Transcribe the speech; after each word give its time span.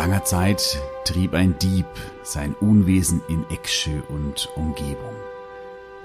Langer 0.00 0.24
Zeit 0.24 0.78
trieb 1.04 1.34
ein 1.34 1.58
Dieb 1.58 1.84
sein 2.22 2.54
Unwesen 2.54 3.20
in 3.28 3.44
Eksjö 3.50 4.00
und 4.08 4.48
Umgebung. 4.56 5.14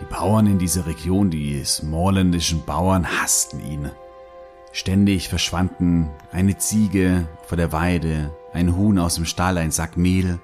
Die 0.02 0.14
Bauern 0.14 0.48
in 0.48 0.60
dieser 0.60 0.86
Region, 0.86 1.30
die 1.30 1.64
smorländischen 1.64 2.66
Bauern, 2.66 3.08
hassten 3.08 3.66
ihn. 3.66 3.90
Ständig 4.74 5.30
verschwanden 5.30 6.10
eine 6.34 6.58
Ziege 6.58 7.26
vor 7.44 7.56
der 7.56 7.72
Weide, 7.72 8.36
ein 8.52 8.76
Huhn 8.76 9.00
aus 9.00 9.16
dem 9.16 9.24
Stall, 9.24 9.58
ein 9.58 9.72
Sack 9.72 9.96
Mehl, 9.96 10.40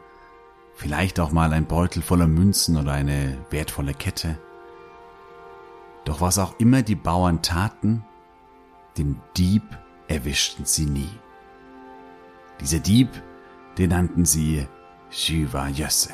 vielleicht 0.74 1.20
auch 1.20 1.34
mal 1.34 1.52
ein 1.52 1.66
Beutel 1.66 2.02
voller 2.02 2.28
Münzen 2.28 2.78
oder 2.78 2.94
eine 2.94 3.38
wertvolle 3.50 3.94
Kette. 3.94 4.40
Doch 6.06 6.22
was 6.22 6.40
auch 6.40 6.58
immer 6.58 6.84
die 6.84 6.96
Bauern 6.96 7.42
taten, 7.42 8.06
den 8.98 9.20
Dieb 9.36 9.64
erwischten 10.08 10.64
sie 10.64 10.86
nie. 10.86 11.10
Dieser 12.62 12.80
Dieb, 12.80 13.10
den 13.78 13.90
nannten 13.90 14.26
sie 14.26 14.68
Shiva 15.10 15.68
Jösse. 15.70 16.14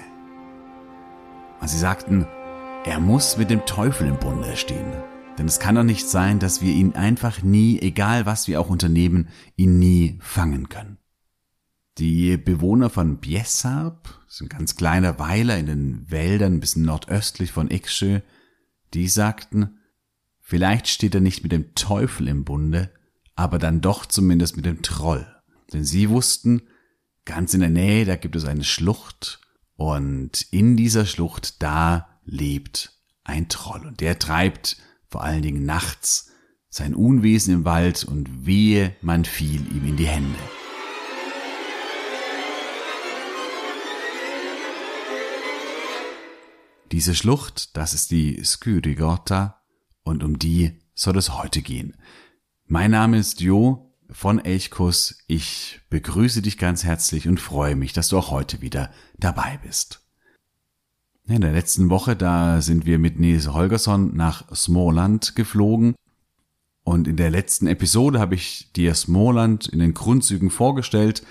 Und 1.60 1.70
sie 1.70 1.78
sagten, 1.78 2.28
er 2.86 3.00
muss 3.00 3.38
mit 3.38 3.50
dem 3.50 3.66
Teufel 3.66 4.08
im 4.08 4.18
Bunde 4.18 4.56
stehen. 4.56 4.92
Denn 5.38 5.48
es 5.48 5.60
kann 5.60 5.76
doch 5.76 5.84
nicht 5.84 6.08
sein, 6.08 6.40
dass 6.40 6.62
wir 6.62 6.74
ihn 6.74 6.94
einfach 6.94 7.44
nie, 7.44 7.80
egal 7.80 8.26
was 8.26 8.48
wir 8.48 8.60
auch 8.60 8.70
unternehmen, 8.70 9.28
ihn 9.56 9.78
nie 9.78 10.18
fangen 10.22 10.70
können. 10.70 10.98
Die 11.98 12.38
Bewohner 12.38 12.90
von 12.90 13.18
Biesarp, 13.18 14.22
so 14.28 14.46
ein 14.46 14.50
ganz 14.50 14.76
kleiner 14.76 15.20
Weiler 15.20 15.58
in 15.58 15.66
den 15.66 16.12
Wäldern 16.12 16.54
ein 16.54 16.60
bisschen 16.60 16.84
nordöstlich 16.84 17.52
von 17.52 17.70
Eksjö, 17.70 18.22
die 18.94 19.08
sagten, 19.08 19.78
vielleicht 20.40 20.88
steht 20.88 21.16
er 21.16 21.22
nicht 21.22 21.44
mit 21.44 21.52
dem 21.52 21.74
Teufel 21.76 22.28
im 22.28 22.44
Bunde, 22.44 22.92
aber 23.36 23.60
dann 23.60 23.82
doch 23.82 24.06
zumindest 24.06 24.56
mit 24.56 24.66
dem 24.66 24.82
Troll. 24.82 25.28
Denn 25.74 25.84
sie 25.84 26.10
wussten, 26.10 26.62
ganz 27.28 27.54
in 27.54 27.60
der 27.60 27.70
Nähe, 27.70 28.06
da 28.06 28.16
gibt 28.16 28.36
es 28.36 28.46
eine 28.46 28.64
Schlucht 28.64 29.42
und 29.76 30.42
in 30.50 30.76
dieser 30.76 31.06
Schlucht, 31.06 31.62
da 31.62 32.08
lebt 32.24 32.94
ein 33.24 33.50
Troll 33.50 33.86
und 33.86 34.00
der 34.00 34.18
treibt 34.18 34.78
vor 35.10 35.24
allen 35.24 35.42
Dingen 35.42 35.66
nachts 35.66 36.32
sein 36.70 36.96
Unwesen 36.96 37.54
im 37.54 37.66
Wald 37.66 38.06
und 38.06 38.46
wehe, 38.46 38.96
man 39.02 39.26
fiel 39.26 39.62
ihm 39.72 39.86
in 39.86 39.98
die 39.98 40.08
Hände. 40.08 40.40
Diese 46.94 47.14
Schlucht, 47.14 47.76
das 47.76 47.94
ist 47.94 48.12
die 48.12 48.42
Skyrigorta 48.44 49.62
und 50.04 50.24
um 50.24 50.40
die 50.40 50.80
soll 50.94 51.18
es 51.18 51.38
heute 51.38 51.62
gehen. 51.62 51.98
Mein 52.66 52.92
Name 52.92 53.18
ist 53.18 53.42
Jo 53.42 53.87
von 54.10 54.44
Elchkuss. 54.44 55.20
Ich 55.28 55.82
begrüße 55.90 56.42
dich 56.42 56.58
ganz 56.58 56.84
herzlich 56.84 57.28
und 57.28 57.40
freue 57.40 57.76
mich, 57.76 57.94
dass 57.94 58.10
du 58.10 58.18
auch 58.18 58.32
heute 58.32 58.62
wieder 58.62 58.92
dabei 59.18 59.60
bist. 59.64 60.02
In 61.28 61.42
der 61.42 61.52
letzten 61.52 61.90
Woche, 61.90 62.16
da 62.16 62.62
sind 62.62 62.86
wir 62.86 63.00
mit 63.00 63.20
Nils 63.20 63.50
Holgersson 63.50 64.16
nach 64.16 64.54
Småland 64.56 65.36
geflogen. 65.36 65.96
Und 66.84 67.06
in 67.08 67.18
der 67.18 67.30
letzten 67.30 67.68
Episode 67.68 68.20
habe 68.20 68.36
ich 68.36 68.72
dir 68.72 68.96
Småland 68.96 69.68
in 69.68 69.80
den 69.80 69.94
Grundzügen 69.94 70.50
vorgestellt, 70.50 71.24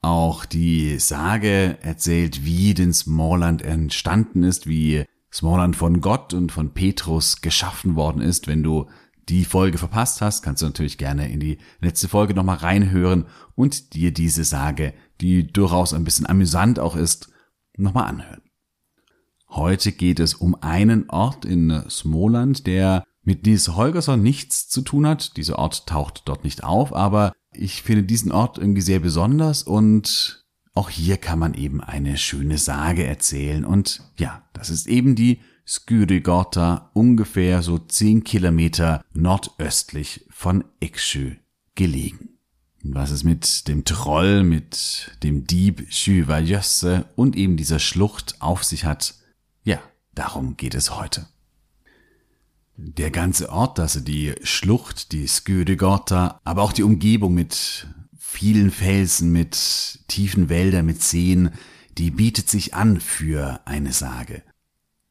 auch 0.00 0.46
die 0.46 0.98
Sage 0.98 1.76
erzählt, 1.82 2.46
wie 2.46 2.72
denn 2.72 2.94
Småland 2.94 3.60
entstanden 3.60 4.44
ist, 4.44 4.66
wie 4.66 5.04
Småland 5.30 5.76
von 5.76 6.00
Gott 6.00 6.32
und 6.32 6.50
von 6.50 6.72
Petrus 6.72 7.42
geschaffen 7.42 7.96
worden 7.96 8.22
ist. 8.22 8.48
Wenn 8.48 8.62
du 8.62 8.86
die 9.28 9.44
Folge 9.44 9.78
verpasst 9.78 10.20
hast, 10.20 10.42
kannst 10.42 10.62
du 10.62 10.66
natürlich 10.66 10.98
gerne 10.98 11.30
in 11.30 11.40
die 11.40 11.58
letzte 11.80 12.08
Folge 12.08 12.34
nochmal 12.34 12.56
reinhören 12.56 13.26
und 13.54 13.94
dir 13.94 14.12
diese 14.12 14.44
Sage, 14.44 14.94
die 15.20 15.46
durchaus 15.46 15.94
ein 15.94 16.04
bisschen 16.04 16.26
amüsant 16.26 16.78
auch 16.78 16.96
ist, 16.96 17.30
nochmal 17.76 18.08
anhören. 18.08 18.42
Heute 19.48 19.92
geht 19.92 20.18
es 20.18 20.34
um 20.34 20.54
einen 20.62 21.10
Ort 21.10 21.44
in 21.44 21.82
Smoland, 21.88 22.66
der 22.66 23.04
mit 23.22 23.46
Nils 23.46 23.68
Holgersson 23.68 24.22
nichts 24.22 24.68
zu 24.68 24.80
tun 24.82 25.06
hat. 25.06 25.36
Dieser 25.36 25.58
Ort 25.58 25.86
taucht 25.86 26.22
dort 26.24 26.42
nicht 26.42 26.64
auf, 26.64 26.94
aber 26.94 27.32
ich 27.52 27.82
finde 27.82 28.02
diesen 28.02 28.32
Ort 28.32 28.58
irgendwie 28.58 28.80
sehr 28.80 29.00
besonders 29.00 29.62
und 29.62 30.44
auch 30.74 30.88
hier 30.88 31.18
kann 31.18 31.38
man 31.38 31.54
eben 31.54 31.82
eine 31.82 32.16
schöne 32.16 32.56
Sage 32.56 33.04
erzählen 33.04 33.64
und 33.64 34.02
ja, 34.16 34.42
das 34.54 34.70
ist 34.70 34.86
eben 34.86 35.14
die 35.14 35.40
Skyrigorta 35.66 36.90
ungefähr 36.92 37.62
so 37.62 37.78
zehn 37.78 38.24
Kilometer 38.24 39.04
nordöstlich 39.12 40.26
von 40.30 40.64
Eksjö 40.80 41.36
gelegen. 41.74 42.30
Was 42.82 43.10
es 43.10 43.22
mit 43.22 43.68
dem 43.68 43.84
Troll, 43.84 44.42
mit 44.42 45.16
dem 45.22 45.46
Dieb 45.46 45.86
Shyvajösse 45.88 47.06
und 47.14 47.36
eben 47.36 47.56
dieser 47.56 47.78
Schlucht 47.78 48.36
auf 48.40 48.64
sich 48.64 48.84
hat, 48.84 49.14
ja, 49.62 49.78
darum 50.14 50.56
geht 50.56 50.74
es 50.74 50.96
heute. 50.96 51.28
Der 52.76 53.12
ganze 53.12 53.50
Ort, 53.50 53.78
also 53.78 54.00
die 54.00 54.34
Schlucht, 54.42 55.12
die 55.12 55.28
Skyrigorta, 55.28 56.40
aber 56.42 56.62
auch 56.62 56.72
die 56.72 56.82
Umgebung 56.82 57.34
mit 57.34 57.86
vielen 58.18 58.72
Felsen, 58.72 59.30
mit 59.30 60.00
tiefen 60.08 60.48
Wäldern, 60.48 60.86
mit 60.86 61.02
Seen, 61.02 61.50
die 61.98 62.10
bietet 62.10 62.48
sich 62.48 62.74
an 62.74 62.98
für 62.98 63.60
eine 63.64 63.92
Sage. 63.92 64.42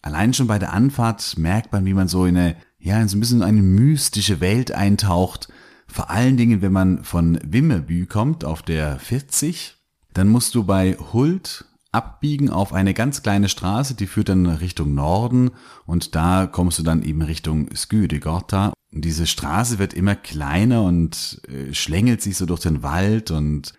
Allein 0.01 0.34
schon 0.34 0.47
bei 0.47 0.59
der 0.59 0.73
Anfahrt 0.73 1.38
merkt 1.38 1.72
man, 1.72 1.85
wie 1.85 1.94
man 1.94 2.07
so 2.07 2.25
in 2.25 2.38
eine, 2.38 2.56
ja, 2.79 3.00
in 3.00 3.07
so 3.07 3.17
ein 3.17 3.19
bisschen 3.19 3.44
eine 3.44 3.62
mystische 3.62 4.39
Welt 4.39 4.72
eintaucht. 4.72 5.47
Vor 5.88 6.09
allen 6.09 6.38
Dingen, 6.38 6.62
wenn 6.62 6.72
man 6.72 7.03
von 7.03 7.39
Wimmerby 7.44 8.06
kommt 8.06 8.44
auf 8.45 8.62
der 8.62 8.97
40, 9.00 9.75
dann 10.13 10.28
musst 10.28 10.56
du 10.56 10.63
bei 10.63 10.97
Hult 11.13 11.66
abbiegen 11.91 12.50
auf 12.50 12.73
eine 12.73 12.94
ganz 12.94 13.22
kleine 13.22 13.50
Straße, 13.50 13.95
die 13.95 14.07
führt 14.07 14.29
dann 14.29 14.45
Richtung 14.45 14.94
Norden 14.94 15.51
und 15.85 16.16
da 16.16 16.47
kommst 16.47 16.79
du 16.79 16.83
dann 16.83 17.03
eben 17.03 17.22
Richtung 17.22 17.69
Skydegorta. 17.75 18.73
Diese 18.91 19.28
Straße 19.28 19.78
wird 19.78 19.94
immer 19.94 20.16
kleiner 20.16 20.83
und 20.83 21.41
äh, 21.47 21.73
schlängelt 21.73 22.22
sich 22.22 22.38
so 22.38 22.45
durch 22.45 22.62
den 22.62 22.83
Wald 22.83 23.31
und 23.31 23.73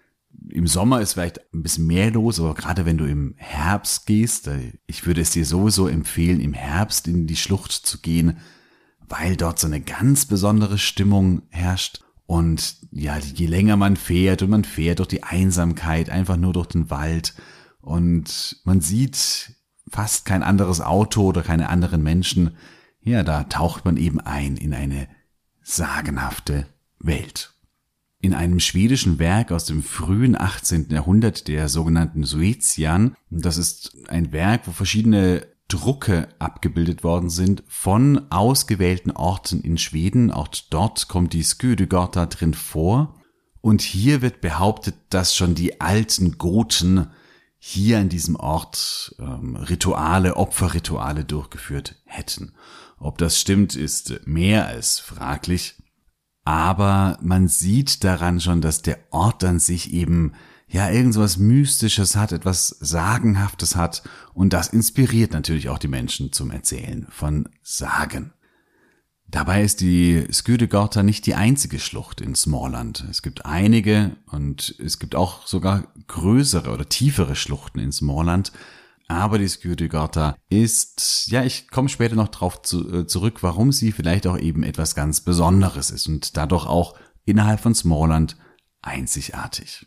im 0.48 0.66
Sommer 0.66 1.00
ist 1.00 1.14
vielleicht 1.14 1.41
ein 1.53 1.62
bisschen 1.62 1.86
mehr 1.86 2.10
los, 2.10 2.41
aber 2.41 2.54
gerade 2.54 2.84
wenn 2.84 2.98
du 2.98 3.04
im 3.04 3.34
Herbst 3.36 4.06
gehst, 4.06 4.48
äh, 4.48 4.72
ich 4.86 5.06
würde 5.06 5.20
es 5.20 5.30
dir 5.30 5.44
sowieso 5.44 5.88
empfehlen, 5.88 6.41
im 6.41 6.54
Herbst 6.54 7.09
in 7.09 7.27
die 7.27 7.36
Schlucht 7.36 7.72
zu 7.72 8.00
gehen, 8.00 8.39
weil 9.09 9.36
dort 9.36 9.59
so 9.59 9.66
eine 9.66 9.80
ganz 9.80 10.27
besondere 10.27 10.78
Stimmung 10.78 11.42
herrscht. 11.50 12.00
Und 12.27 12.77
ja, 12.92 13.18
je 13.18 13.47
länger 13.47 13.77
man 13.77 13.97
fährt 13.97 14.42
und 14.42 14.50
man 14.50 14.65
fährt 14.65 15.00
durch 15.00 15.09
die 15.09 15.22
Einsamkeit, 15.22 16.09
einfach 16.09 16.36
nur 16.36 16.53
durch 16.53 16.68
den 16.68 16.88
Wald 16.88 17.34
und 17.80 18.60
man 18.65 18.80
sieht 18.80 19.54
fast 19.88 20.24
kein 20.24 20.42
anderes 20.42 20.80
Auto 20.80 21.27
oder 21.27 21.42
keine 21.42 21.68
anderen 21.68 22.03
Menschen, 22.03 22.56
ja, 23.00 23.22
da 23.22 23.45
taucht 23.45 23.84
man 23.84 23.97
eben 23.97 24.21
ein 24.21 24.56
in 24.56 24.72
eine 24.72 25.09
sagenhafte 25.62 26.66
Welt 27.00 27.52
in 28.22 28.34
einem 28.34 28.60
schwedischen 28.60 29.19
Werk 29.19 29.51
aus 29.51 29.65
dem 29.65 29.83
frühen 29.83 30.41
18. 30.41 30.89
Jahrhundert, 30.91 31.48
der 31.48 31.69
sogenannten 31.69 32.22
Suetian. 32.22 33.16
Das 33.30 33.57
ist 33.57 33.97
ein 34.09 34.33
Werk, 34.33 34.69
wo 34.69 34.71
verschiedene 34.71 35.45
Drucke 35.66 36.28
abgebildet 36.39 37.03
worden 37.03 37.30
sind 37.30 37.65
von 37.66 38.30
ausgewählten 38.30 39.10
Orten 39.10 39.60
in 39.63 39.77
Schweden. 39.77 40.30
Auch 40.30 40.47
dort 40.71 41.09
kommt 41.09 41.33
die 41.33 41.42
Skydegorta 41.42 42.27
drin 42.27 42.54
vor. 42.54 43.16
Und 43.60 43.83
hier 43.83 44.22
wird 44.22 44.41
behauptet, 44.41 44.95
dass 45.10 45.34
schon 45.34 45.57
die 45.57 45.80
alten 45.80 46.39
Goten 46.39 47.09
hier 47.59 47.98
an 47.98 48.09
diesem 48.09 48.36
Ort 48.36 49.16
ähm, 49.19 49.57
Rituale, 49.57 50.36
Opferrituale 50.36 51.24
durchgeführt 51.24 51.97
hätten. 52.04 52.53
Ob 52.98 53.19
das 53.19 53.41
stimmt, 53.41 53.74
ist 53.74 54.27
mehr 54.27 54.69
als 54.69 55.01
fraglich 55.01 55.74
aber 56.44 57.18
man 57.22 57.48
sieht 57.48 58.04
daran 58.04 58.41
schon, 58.41 58.60
dass 58.60 58.83
der 58.83 58.98
Ort 59.10 59.44
an 59.44 59.59
sich 59.59 59.92
eben 59.92 60.33
ja 60.68 60.91
irgendwas 60.91 61.36
Mystisches 61.36 62.16
hat, 62.16 62.33
etwas 62.33 62.68
Sagenhaftes 62.80 63.77
hat 63.77 64.03
und 64.34 64.53
das 64.53 64.68
inspiriert 64.68 65.33
natürlich 65.33 65.68
auch 65.68 65.78
die 65.78 65.89
Menschen 65.89 66.33
zum 66.33 66.50
Erzählen 66.50 67.06
von 67.10 67.48
Sagen. 67.62 68.33
Dabei 69.33 69.62
ist 69.62 69.80
die 69.80 70.27
Skydegorta 70.30 71.03
nicht 71.03 71.24
die 71.24 71.34
einzige 71.34 71.78
Schlucht 71.78 72.21
in 72.21 72.34
Smallland. 72.34 73.06
Es 73.10 73.22
gibt 73.22 73.47
einige 73.47 74.16
und 74.30 74.74
es 74.78 74.98
gibt 74.98 75.15
auch 75.15 75.47
sogar 75.47 75.88
größere 76.06 76.71
oder 76.71 76.86
tiefere 76.86 77.34
Schluchten 77.34 77.78
in 77.78 77.92
Smallland. 77.92 78.53
Aber 79.12 79.38
die 79.38 79.47
Skydegorta 79.47 80.36
ist, 80.48 81.26
ja, 81.26 81.44
ich 81.44 81.68
komme 81.68 81.91
später 81.91 82.16
noch 82.16 82.28
drauf 82.28 82.62
zu, 82.62 83.00
äh, 83.00 83.06
zurück, 83.06 83.42
warum 83.42 83.70
sie 83.70 83.92
vielleicht 83.92 84.26
auch 84.26 84.38
eben 84.38 84.62
etwas 84.62 84.94
ganz 84.94 85.20
Besonderes 85.20 85.91
ist 85.91 86.09
und 86.09 86.38
dadurch 86.38 86.64
auch 86.64 86.97
innerhalb 87.26 87.60
von 87.60 87.74
Smallland 87.74 88.38
einzigartig. 88.80 89.86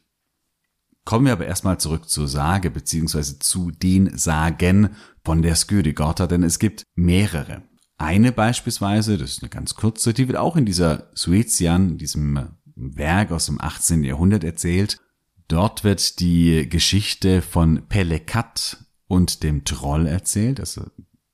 Kommen 1.05 1.25
wir 1.25 1.33
aber 1.33 1.47
erstmal 1.47 1.79
zurück 1.79 2.07
zur 2.07 2.27
Sage 2.27 2.69
beziehungsweise 2.69 3.39
zu 3.39 3.71
den 3.71 4.15
Sagen 4.15 4.91
von 5.23 5.41
der 5.41 5.55
Skydegorta, 5.55 6.27
denn 6.27 6.43
es 6.43 6.59
gibt 6.59 6.83
mehrere. 6.93 7.63
Eine 7.97 8.31
beispielsweise, 8.31 9.17
das 9.17 9.31
ist 9.31 9.41
eine 9.41 9.49
ganz 9.49 9.73
kurze, 9.73 10.13
die 10.13 10.27
wird 10.27 10.37
auch 10.37 10.55
in 10.55 10.65
dieser 10.65 11.09
Suezian, 11.15 11.97
diesem 11.97 12.57
Werk 12.75 13.31
aus 13.31 13.47
dem 13.47 13.59
18. 13.59 14.03
Jahrhundert 14.03 14.43
erzählt. 14.43 14.99
Dort 15.47 15.83
wird 15.83 16.19
die 16.19 16.69
Geschichte 16.69 17.41
von 17.41 17.87
Pelekat 17.87 18.84
und 19.07 19.43
dem 19.43 19.65
Troll 19.65 20.07
erzählt, 20.07 20.59
also 20.59 20.83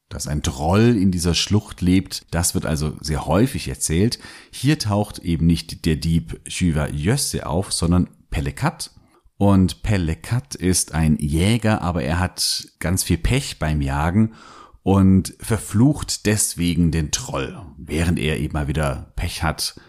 dass 0.09 0.27
ein 0.27 0.44
Troll 0.44 0.97
in 0.97 1.12
dieser 1.12 1.33
Schlucht 1.33 1.81
lebt. 1.81 2.25
Das 2.31 2.53
wird 2.53 2.65
also 2.65 2.97
sehr 3.00 3.25
häufig 3.25 3.68
erzählt. 3.68 4.19
Hier 4.51 4.77
taucht 4.77 5.19
eben 5.19 5.45
nicht 5.45 5.85
der 5.85 5.95
Dieb 5.95 6.41
Shiva 6.45 6.89
Jösse 6.89 7.47
auf, 7.47 7.71
sondern 7.71 8.09
Pelekat. 8.29 8.91
Und 9.38 9.83
Pelekat 9.83 10.53
ist 10.53 10.94
ein 10.94 11.18
Jäger, 11.18 11.81
aber 11.81 12.03
er 12.03 12.19
hat 12.19 12.68
ganz 12.79 13.03
viel 13.03 13.18
Pech 13.18 13.57
beim 13.57 13.81
Jagen 13.81 14.33
und 14.83 15.33
verflucht 15.39 16.25
deswegen 16.25 16.91
den 16.91 17.12
Troll, 17.12 17.59
während 17.77 18.19
er 18.19 18.39
eben 18.39 18.53
mal 18.53 18.67
wieder 18.67 19.13
Pech 19.15 19.44
hat. 19.44 19.79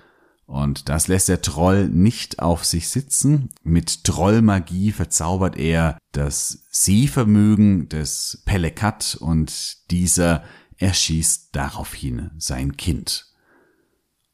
Und 0.52 0.90
das 0.90 1.08
lässt 1.08 1.30
der 1.30 1.40
Troll 1.40 1.88
nicht 1.88 2.40
auf 2.40 2.66
sich 2.66 2.90
sitzen. 2.90 3.48
Mit 3.62 4.04
Trollmagie 4.04 4.92
verzaubert 4.92 5.56
er 5.56 5.96
das 6.12 6.66
Sehvermögen 6.70 7.88
des 7.88 8.42
Pelekat 8.44 9.16
und 9.18 9.90
dieser 9.90 10.44
erschießt 10.76 11.56
daraufhin 11.56 12.32
sein 12.36 12.76
Kind. 12.76 13.32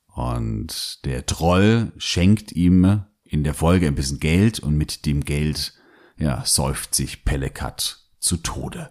Und 0.08 1.04
der 1.04 1.24
Troll 1.24 1.92
schenkt 1.98 2.50
ihm 2.50 3.04
in 3.22 3.44
der 3.44 3.54
Folge 3.54 3.86
ein 3.86 3.94
bisschen 3.94 4.18
Geld 4.18 4.58
und 4.58 4.76
mit 4.76 5.06
dem 5.06 5.24
Geld, 5.24 5.72
ja, 6.18 6.44
säuft 6.44 6.96
sich 6.96 7.24
Pelekat 7.24 8.08
zu 8.18 8.38
Tode. 8.38 8.90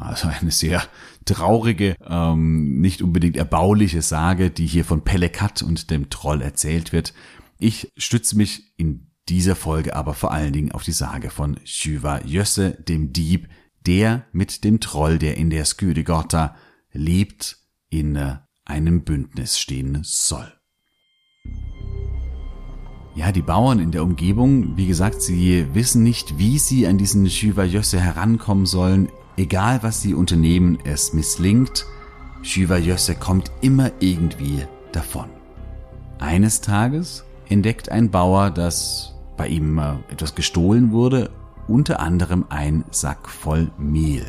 Also 0.00 0.28
eine 0.28 0.50
sehr 0.52 0.82
traurige, 1.24 1.96
ähm, 2.06 2.80
nicht 2.80 3.02
unbedingt 3.02 3.36
erbauliche 3.36 4.00
Sage, 4.00 4.50
die 4.50 4.66
hier 4.66 4.84
von 4.84 5.02
Pelekat 5.02 5.62
und 5.62 5.90
dem 5.90 6.08
Troll 6.08 6.40
erzählt 6.40 6.92
wird. 6.92 7.14
Ich 7.58 7.92
stütze 7.96 8.36
mich 8.36 8.72
in 8.76 9.10
dieser 9.28 9.56
Folge 9.56 9.96
aber 9.96 10.14
vor 10.14 10.32
allen 10.32 10.52
Dingen 10.52 10.72
auf 10.72 10.84
die 10.84 10.92
Sage 10.92 11.30
von 11.30 11.58
Shiva 11.64 12.20
Jösse, 12.24 12.72
dem 12.72 13.12
Dieb, 13.12 13.48
der 13.86 14.24
mit 14.32 14.64
dem 14.64 14.80
Troll, 14.80 15.18
der 15.18 15.36
in 15.36 15.50
der 15.50 15.64
Sküdegorta 15.64 16.54
lebt, 16.92 17.58
in 17.90 18.16
äh, 18.16 18.36
einem 18.64 19.02
Bündnis 19.02 19.58
stehen 19.58 19.98
soll. 20.02 20.52
Ja, 23.14 23.32
die 23.32 23.42
Bauern 23.42 23.80
in 23.80 23.90
der 23.90 24.04
Umgebung, 24.04 24.76
wie 24.76 24.86
gesagt, 24.86 25.22
sie 25.22 25.66
wissen 25.74 26.04
nicht, 26.04 26.38
wie 26.38 26.58
sie 26.58 26.86
an 26.86 26.98
diesen 26.98 27.28
Shiva 27.28 27.64
Jösse 27.64 28.00
herankommen 28.00 28.64
sollen. 28.64 29.08
Egal 29.38 29.84
was 29.84 30.02
sie 30.02 30.14
unternehmen, 30.14 30.78
es 30.82 31.12
misslingt. 31.12 31.86
Shiva 32.42 32.76
Jösse 32.76 33.14
kommt 33.14 33.52
immer 33.60 33.92
irgendwie 34.00 34.64
davon. 34.90 35.26
Eines 36.18 36.60
Tages 36.60 37.24
entdeckt 37.48 37.88
ein 37.88 38.10
Bauer, 38.10 38.50
dass 38.50 39.14
bei 39.36 39.46
ihm 39.46 39.78
äh, 39.78 39.92
etwas 40.10 40.34
gestohlen 40.34 40.90
wurde, 40.90 41.30
unter 41.68 42.00
anderem 42.00 42.46
ein 42.48 42.84
Sack 42.90 43.28
voll 43.28 43.70
Mehl. 43.78 44.26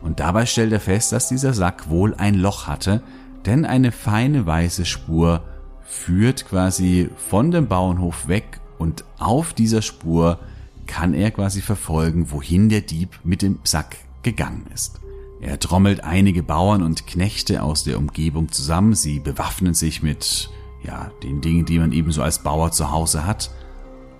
Und 0.00 0.20
dabei 0.20 0.46
stellt 0.46 0.72
er 0.72 0.78
fest, 0.78 1.10
dass 1.10 1.28
dieser 1.28 1.52
Sack 1.52 1.90
wohl 1.90 2.14
ein 2.14 2.36
Loch 2.36 2.68
hatte, 2.68 3.02
denn 3.46 3.64
eine 3.64 3.90
feine 3.90 4.46
weiße 4.46 4.84
Spur 4.84 5.42
führt 5.82 6.46
quasi 6.46 7.10
von 7.16 7.50
dem 7.50 7.66
Bauernhof 7.66 8.28
weg 8.28 8.60
und 8.78 9.04
auf 9.18 9.54
dieser 9.54 9.82
Spur 9.82 10.38
kann 10.86 11.14
er 11.14 11.32
quasi 11.32 11.62
verfolgen, 11.62 12.30
wohin 12.30 12.68
der 12.68 12.82
Dieb 12.82 13.18
mit 13.24 13.42
dem 13.42 13.58
Sack 13.64 13.96
gegangen 14.26 14.66
ist. 14.74 15.00
Er 15.40 15.60
trommelt 15.60 16.02
einige 16.02 16.42
Bauern 16.42 16.82
und 16.82 17.06
Knechte 17.06 17.62
aus 17.62 17.84
der 17.84 17.96
Umgebung 17.96 18.50
zusammen, 18.50 18.94
sie 18.94 19.20
bewaffnen 19.20 19.72
sich 19.72 20.02
mit, 20.02 20.50
ja, 20.82 21.12
den 21.22 21.40
Dingen, 21.40 21.64
die 21.64 21.78
man 21.78 21.92
ebenso 21.92 22.22
als 22.22 22.40
Bauer 22.40 22.72
zu 22.72 22.90
Hause 22.90 23.24
hat, 23.24 23.52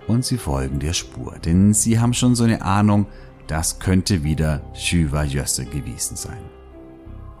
und 0.07 0.23
sie 0.23 0.37
folgen 0.37 0.79
der 0.79 0.93
Spur, 0.93 1.35
denn 1.43 1.73
sie 1.73 1.99
haben 1.99 2.13
schon 2.13 2.35
so 2.35 2.45
eine 2.45 2.61
Ahnung, 2.61 3.07
das 3.47 3.79
könnte 3.79 4.23
wieder 4.23 4.61
Shiva 4.73 5.23
Jösse 5.23 5.65
gewesen 5.65 6.15
sein. 6.15 6.39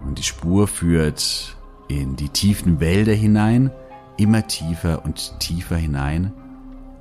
Und 0.05 0.17
die 0.17 0.23
Spur 0.23 0.67
führt 0.67 1.55
in 1.87 2.17
die 2.17 2.29
tiefen 2.29 2.81
Wälder 2.81 3.13
hinein, 3.13 3.71
immer 4.17 4.45
tiefer 4.45 5.05
und 5.05 5.39
tiefer 5.39 5.77
hinein, 5.77 6.33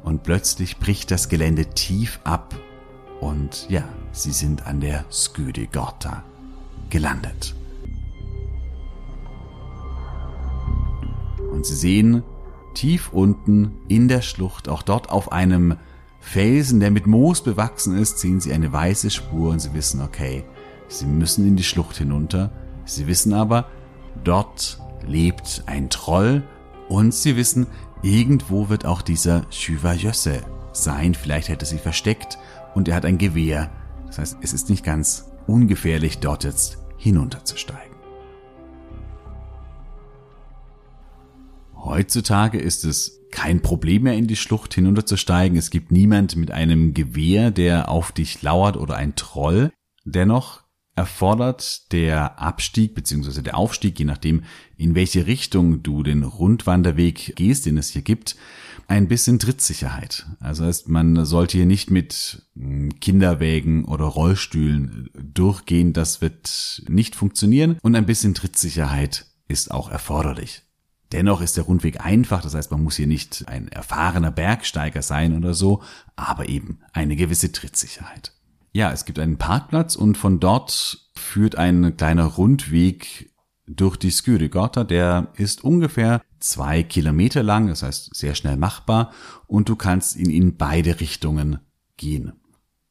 und 0.04 0.22
plötzlich 0.22 0.76
bricht 0.76 1.10
das 1.10 1.28
Gelände 1.28 1.66
tief 1.66 2.20
ab 2.22 2.54
und 3.20 3.66
ja, 3.68 3.84
sie 4.12 4.32
sind 4.32 4.66
an 4.66 4.80
der 4.80 5.04
Sküde 5.10 5.66
Gorta 5.66 6.22
gelandet. 6.90 7.54
Und 11.52 11.64
sie 11.64 11.74
sehen 11.74 12.22
tief 12.74 13.10
unten 13.12 13.72
in 13.88 14.08
der 14.08 14.20
Schlucht, 14.20 14.68
auch 14.68 14.82
dort 14.82 15.10
auf 15.10 15.32
einem 15.32 15.76
Felsen, 16.20 16.80
der 16.80 16.90
mit 16.90 17.06
Moos 17.06 17.40
bewachsen 17.40 17.96
ist, 17.96 18.18
sehen 18.18 18.40
sie 18.40 18.52
eine 18.52 18.72
weiße 18.72 19.10
Spur 19.10 19.50
und 19.50 19.60
sie 19.60 19.72
wissen, 19.74 20.02
okay, 20.02 20.44
sie 20.88 21.06
müssen 21.06 21.46
in 21.46 21.56
die 21.56 21.64
Schlucht 21.64 21.96
hinunter. 21.96 22.50
Sie 22.84 23.06
wissen 23.06 23.32
aber, 23.32 23.68
dort 24.24 24.78
lebt 25.06 25.62
ein 25.66 25.88
Troll 25.88 26.42
und 26.88 27.14
sie 27.14 27.36
wissen, 27.36 27.66
irgendwo 28.02 28.68
wird 28.68 28.84
auch 28.84 29.02
dieser 29.02 29.46
Shiva 29.50 29.92
Jösse 29.92 30.42
sein. 30.72 31.14
Vielleicht 31.14 31.48
hätte 31.48 31.64
sie 31.64 31.78
versteckt 31.78 32.38
und 32.76 32.88
er 32.88 32.94
hat 32.94 33.06
ein 33.06 33.16
Gewehr. 33.16 33.70
Das 34.06 34.18
heißt, 34.18 34.38
es 34.42 34.52
ist 34.52 34.68
nicht 34.68 34.84
ganz 34.84 35.32
ungefährlich, 35.46 36.18
dort 36.18 36.44
jetzt 36.44 36.78
hinunterzusteigen. 36.98 37.96
Heutzutage 41.74 42.58
ist 42.58 42.84
es 42.84 43.22
kein 43.32 43.62
Problem 43.62 44.02
mehr 44.02 44.14
in 44.14 44.26
die 44.26 44.36
Schlucht 44.36 44.74
hinunterzusteigen. 44.74 45.56
Es 45.56 45.70
gibt 45.70 45.90
niemand 45.90 46.36
mit 46.36 46.50
einem 46.50 46.92
Gewehr, 46.92 47.50
der 47.50 47.88
auf 47.88 48.12
dich 48.12 48.42
lauert 48.42 48.76
oder 48.76 48.96
ein 48.96 49.16
Troll. 49.16 49.72
Dennoch 50.04 50.62
erfordert 50.96 51.92
der 51.92 52.40
Abstieg 52.40 52.94
bzw. 52.94 53.42
der 53.42 53.56
Aufstieg, 53.56 53.98
je 53.98 54.06
nachdem, 54.06 54.42
in 54.76 54.94
welche 54.94 55.26
Richtung 55.26 55.82
du 55.82 56.02
den 56.02 56.22
Rundwanderweg 56.22 57.36
gehst, 57.36 57.66
den 57.66 57.78
es 57.78 57.90
hier 57.90 58.02
gibt, 58.02 58.36
ein 58.88 59.08
bisschen 59.08 59.38
Trittsicherheit. 59.38 60.26
Also 60.40 60.64
heißt, 60.64 60.88
man 60.88 61.24
sollte 61.24 61.58
hier 61.58 61.66
nicht 61.66 61.90
mit 61.90 62.46
hm, 62.54 62.98
Kinderwägen 63.00 63.84
oder 63.84 64.04
Rollstühlen 64.04 65.10
durchgehen. 65.14 65.92
Das 65.92 66.20
wird 66.20 66.82
nicht 66.88 67.14
funktionieren. 67.14 67.78
Und 67.82 67.94
ein 67.94 68.06
bisschen 68.06 68.34
Trittsicherheit 68.34 69.26
ist 69.48 69.70
auch 69.70 69.90
erforderlich. 69.90 70.62
Dennoch 71.12 71.40
ist 71.40 71.56
der 71.56 71.64
Rundweg 71.64 72.04
einfach, 72.04 72.42
das 72.42 72.54
heißt, 72.54 72.72
man 72.72 72.82
muss 72.82 72.96
hier 72.96 73.06
nicht 73.06 73.46
ein 73.46 73.68
erfahrener 73.68 74.32
Bergsteiger 74.32 75.02
sein 75.02 75.36
oder 75.36 75.54
so, 75.54 75.82
aber 76.16 76.48
eben 76.48 76.80
eine 76.92 77.14
gewisse 77.14 77.52
Trittsicherheit. 77.52 78.32
Ja, 78.76 78.92
es 78.92 79.06
gibt 79.06 79.18
einen 79.18 79.38
Parkplatz 79.38 79.96
und 79.96 80.18
von 80.18 80.38
dort 80.38 80.98
führt 81.14 81.56
ein 81.56 81.96
kleiner 81.96 82.26
Rundweg 82.26 83.32
durch 83.66 83.96
die 83.96 84.10
Skyrigota. 84.10 84.84
Der 84.84 85.28
ist 85.36 85.64
ungefähr 85.64 86.20
zwei 86.40 86.82
Kilometer 86.82 87.42
lang, 87.42 87.68
das 87.68 87.82
heißt 87.82 88.14
sehr 88.14 88.34
schnell 88.34 88.58
machbar 88.58 89.12
und 89.46 89.70
du 89.70 89.76
kannst 89.76 90.16
ihn 90.16 90.28
in 90.28 90.58
beide 90.58 91.00
Richtungen 91.00 91.60
gehen. 91.96 92.34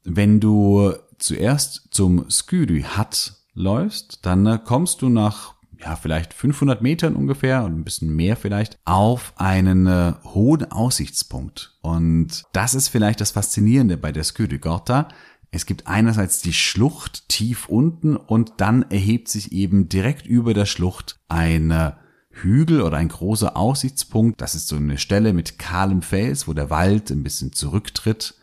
Wenn 0.03 0.39
du 0.39 0.91
zuerst 1.19 1.89
zum 1.91 2.31
Skyry 2.31 2.83
Hut 2.97 3.33
läufst, 3.53 4.25
dann 4.25 4.63
kommst 4.63 5.03
du 5.03 5.09
nach 5.09 5.53
ja, 5.79 5.95
vielleicht 5.95 6.33
500 6.33 6.81
Metern 6.81 7.15
ungefähr 7.15 7.63
und 7.63 7.77
ein 7.77 7.83
bisschen 7.83 8.15
mehr 8.15 8.35
vielleicht, 8.35 8.79
auf 8.85 9.33
einen 9.35 9.85
äh, 9.85 10.13
hohen 10.23 10.71
Aussichtspunkt. 10.71 11.77
Und 11.81 12.43
das 12.53 12.73
ist 12.73 12.89
vielleicht 12.89 13.21
das 13.21 13.31
Faszinierende 13.31 13.97
bei 13.97 14.11
der 14.11 14.23
Skyrigorta. 14.23 15.09
Es 15.55 15.65
gibt 15.65 15.87
einerseits 15.87 16.41
die 16.41 16.51
Schlucht 16.51 17.29
tief 17.29 17.69
unten 17.69 18.17
und 18.17 18.55
dann 18.57 18.83
erhebt 18.91 19.29
sich 19.29 19.53
eben 19.53 19.87
direkt 19.87 20.27
über 20.27 20.53
der 20.53 20.65
Schlucht 20.65 21.17
ein 21.29 21.93
Hügel 22.29 22.81
oder 22.81 22.97
ein 22.97 23.07
großer 23.07 23.55
Aussichtspunkt. 23.55 24.41
Das 24.41 24.53
ist 24.53 24.67
so 24.67 24.75
eine 24.75 24.97
Stelle 24.97 25.31
mit 25.31 25.57
kahlem 25.57 26.01
Fels, 26.01 26.49
wo 26.49 26.53
der 26.53 26.69
Wald 26.69 27.09
ein 27.09 27.23
bisschen 27.23 27.53
zurücktritt. 27.53 28.35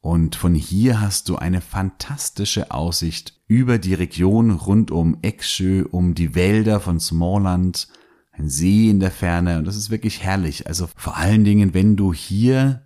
Und 0.00 0.36
von 0.36 0.54
hier 0.54 1.00
hast 1.00 1.28
du 1.28 1.34
eine 1.34 1.60
fantastische 1.60 2.70
Aussicht 2.70 3.40
über 3.48 3.78
die 3.78 3.94
Region 3.94 4.52
rund 4.52 4.92
um 4.92 5.18
Eksjö, 5.22 5.84
um 5.90 6.14
die 6.14 6.36
Wälder 6.36 6.78
von 6.78 7.00
Smallland, 7.00 7.88
ein 8.30 8.48
See 8.48 8.88
in 8.88 9.00
der 9.00 9.10
Ferne 9.10 9.58
und 9.58 9.64
das 9.64 9.76
ist 9.76 9.90
wirklich 9.90 10.22
herrlich. 10.22 10.68
Also 10.68 10.88
vor 10.94 11.16
allen 11.16 11.42
Dingen, 11.42 11.74
wenn 11.74 11.96
du 11.96 12.14
hier 12.14 12.85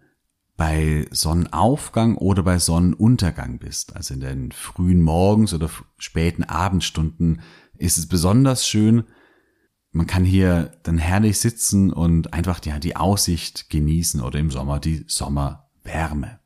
bei 0.61 1.07
Sonnenaufgang 1.11 2.17
oder 2.17 2.43
bei 2.43 2.59
Sonnenuntergang 2.59 3.59
bist, 3.59 3.97
also 3.97 4.13
in 4.13 4.21
den 4.21 4.53
frühen 4.53 5.01
Morgens 5.01 5.55
oder 5.55 5.71
späten 5.97 6.45
Abendstunden, 6.45 7.41
ist 7.79 7.97
es 7.97 8.07
besonders 8.07 8.69
schön. 8.69 9.05
Man 9.91 10.07
kann 10.07 10.23
hier 10.23 10.73
dann 10.83 10.99
herrlich 10.99 11.39
sitzen 11.39 11.91
und 11.91 12.35
einfach 12.35 12.63
ja, 12.67 12.79
die 12.79 12.95
Aussicht 12.95 13.71
genießen 13.71 14.21
oder 14.21 14.39
im 14.39 14.51
Sommer 14.51 14.81
die 14.81 15.07
Sommerwärme. 15.07 16.41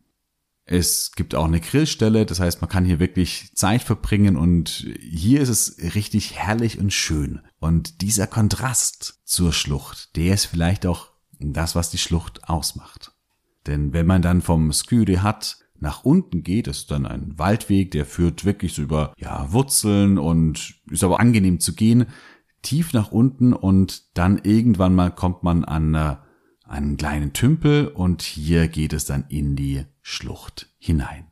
Es 0.65 1.11
gibt 1.17 1.35
auch 1.35 1.47
eine 1.47 1.59
Grillstelle, 1.61 2.25
das 2.25 2.39
heißt, 2.39 2.61
man 2.61 2.71
kann 2.71 2.85
hier 2.85 3.01
wirklich 3.01 3.51
Zeit 3.57 3.83
verbringen 3.83 4.37
und 4.37 4.87
hier 5.01 5.41
ist 5.41 5.49
es 5.49 5.97
richtig 5.97 6.37
herrlich 6.37 6.79
und 6.79 6.93
schön. 6.93 7.41
Und 7.59 8.01
dieser 8.01 8.29
Kontrast 8.29 9.23
zur 9.25 9.53
Schlucht, 9.53 10.15
der 10.15 10.35
ist 10.35 10.45
vielleicht 10.45 10.87
auch 10.87 11.09
das, 11.41 11.75
was 11.75 11.91
die 11.91 11.99
Schlucht 11.99 12.49
ausmacht. 12.49 13.14
Denn 13.67 13.93
wenn 13.93 14.07
man 14.07 14.23
dann 14.23 14.43
vom 14.43 14.73
Sküde 14.73 15.23
hat 15.23 15.59
nach 15.81 16.05
unten 16.05 16.43
geht, 16.43 16.67
ist 16.67 16.91
dann 16.91 17.07
ein 17.07 17.39
Waldweg, 17.39 17.91
der 17.91 18.07
führt 18.07 18.45
wirklich 18.45 18.75
so 18.75 18.83
über 18.83 19.13
ja, 19.19 19.53
Wurzeln 19.53 20.19
und 20.19 20.75
ist 20.91 21.05
aber 21.05 21.21
angenehm 21.21 21.61
zu 21.61 21.75
gehen, 21.75 22.07
tief 22.63 22.93
nach 22.93 23.13
unten 23.13 23.53
und 23.53 24.17
dann 24.17 24.41
irgendwann 24.43 24.95
mal 24.95 25.11
kommt 25.11 25.43
man 25.43 25.65
an 25.65 25.95
äh, 25.95 26.17
einen 26.67 26.97
kleinen 26.97 27.33
Tümpel 27.33 27.89
und 27.89 28.23
hier 28.23 28.69
geht 28.69 28.93
es 28.93 29.05
dann 29.05 29.27
in 29.29 29.55
die 29.57 29.85
Schlucht 30.01 30.71
hinein. 30.79 31.27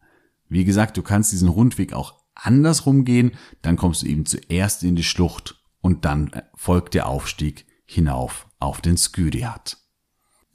Wie 0.49 0.65
gesagt, 0.65 0.97
du 0.97 1.03
kannst 1.03 1.33
diesen 1.33 1.49
Rundweg 1.49 1.95
auch 1.95 2.23
andersrum 2.35 3.05
gehen, 3.05 3.33
dann 3.63 3.77
kommst 3.77 4.03
du 4.03 4.07
eben 4.07 4.27
zuerst 4.27 4.83
in 4.83 4.97
die 4.97 5.05
Schlucht 5.05 5.63
und 5.81 6.05
dann 6.05 6.31
folgt 6.55 6.95
der 6.95 7.07
Aufstieg 7.07 7.67
hinauf 7.87 8.47
auf 8.59 8.81
den 8.81 8.97
Skürihat. 8.97 9.82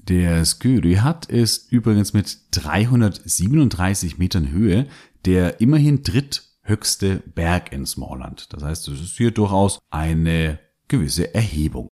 Der 0.08 0.46
Skürihat 0.46 1.26
ist 1.26 1.72
übrigens 1.72 2.14
mit 2.14 2.40
337 2.52 4.18
Metern 4.18 4.50
Höhe 4.52 4.88
der 5.26 5.60
immerhin 5.60 6.04
dritthöchste 6.04 7.22
Berg 7.36 7.74
in 7.74 7.86
Smallland. 7.86 8.54
Das 8.54 8.64
heißt, 8.64 8.88
es 8.88 9.02
ist 9.02 9.18
hier 9.18 9.32
durchaus 9.32 9.80
eine 9.90 10.60
gewisse 10.88 11.36
Erhebung. 11.36 11.90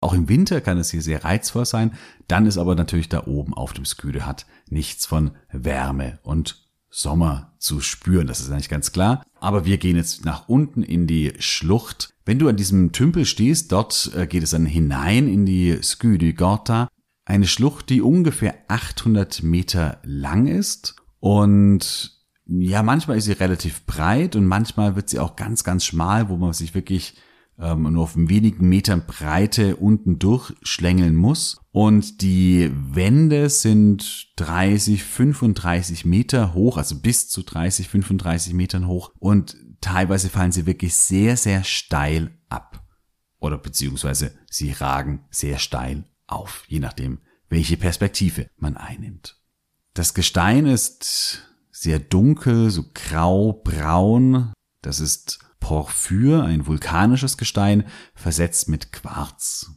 Auch 0.00 0.14
im 0.14 0.28
Winter 0.28 0.60
kann 0.60 0.78
es 0.78 0.92
hier 0.92 1.02
sehr 1.02 1.24
reizvoll 1.24 1.66
sein, 1.66 1.94
dann 2.28 2.46
ist 2.46 2.56
aber 2.56 2.76
natürlich 2.76 3.08
da 3.08 3.26
oben 3.26 3.52
auf 3.52 3.72
dem 3.72 3.84
Sküdehat 3.84 4.46
nichts 4.68 5.06
von 5.06 5.32
Wärme 5.50 6.20
und 6.22 6.68
Sommer 6.88 7.54
zu 7.58 7.80
spüren, 7.80 8.28
das 8.28 8.40
ist 8.40 8.50
eigentlich 8.50 8.68
ganz 8.68 8.92
klar. 8.92 9.24
Aber 9.40 9.64
wir 9.64 9.76
gehen 9.78 9.96
jetzt 9.96 10.24
nach 10.24 10.48
unten 10.48 10.82
in 10.82 11.06
die 11.06 11.32
Schlucht. 11.38 12.14
Wenn 12.24 12.38
du 12.38 12.48
an 12.48 12.56
diesem 12.56 12.92
Tümpel 12.92 13.24
stehst, 13.24 13.72
dort 13.72 14.12
äh, 14.14 14.26
geht 14.26 14.42
es 14.42 14.50
dann 14.50 14.64
hinein 14.66 15.28
in 15.28 15.44
die 15.44 15.78
Sküdi 15.82 16.32
Gorta, 16.32 16.88
eine 17.28 17.46
Schlucht, 17.46 17.90
die 17.90 18.00
ungefähr 18.00 18.54
800 18.68 19.42
Meter 19.42 20.00
lang 20.02 20.46
ist 20.46 20.96
und 21.20 22.16
ja, 22.46 22.82
manchmal 22.82 23.18
ist 23.18 23.24
sie 23.24 23.32
relativ 23.32 23.84
breit 23.84 24.34
und 24.34 24.46
manchmal 24.46 24.96
wird 24.96 25.10
sie 25.10 25.18
auch 25.18 25.36
ganz, 25.36 25.62
ganz 25.62 25.84
schmal, 25.84 26.30
wo 26.30 26.38
man 26.38 26.54
sich 26.54 26.74
wirklich 26.74 27.16
ähm, 27.58 27.82
nur 27.82 28.04
auf 28.04 28.16
wenigen 28.16 28.70
Metern 28.70 29.04
Breite 29.06 29.76
unten 29.76 30.18
durchschlängeln 30.18 31.14
muss. 31.14 31.60
Und 31.70 32.22
die 32.22 32.70
Wände 32.72 33.50
sind 33.50 34.28
30, 34.36 35.04
35 35.04 36.06
Meter 36.06 36.54
hoch, 36.54 36.78
also 36.78 36.98
bis 36.98 37.28
zu 37.28 37.42
30, 37.42 37.88
35 37.88 38.54
Metern 38.54 38.86
hoch. 38.86 39.12
Und 39.18 39.54
teilweise 39.82 40.30
fallen 40.30 40.52
sie 40.52 40.64
wirklich 40.64 40.94
sehr, 40.94 41.36
sehr 41.36 41.62
steil 41.64 42.30
ab. 42.48 42.82
Oder 43.38 43.58
beziehungsweise 43.58 44.32
sie 44.48 44.72
ragen 44.72 45.26
sehr 45.30 45.58
steil 45.58 46.04
auf, 46.28 46.64
je 46.68 46.78
nachdem, 46.78 47.20
welche 47.48 47.76
Perspektive 47.76 48.48
man 48.56 48.76
einnimmt. 48.76 49.40
Das 49.94 50.14
Gestein 50.14 50.66
ist 50.66 51.42
sehr 51.72 51.98
dunkel, 51.98 52.70
so 52.70 52.84
grau-braun. 52.94 54.52
Das 54.82 55.00
ist 55.00 55.40
Porphyr, 55.60 56.44
ein 56.44 56.66
vulkanisches 56.66 57.36
Gestein, 57.36 57.84
versetzt 58.14 58.68
mit 58.68 58.92
Quarz. 58.92 59.72